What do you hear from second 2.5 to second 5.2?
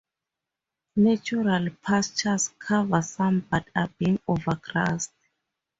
cover some but are being overgrazed.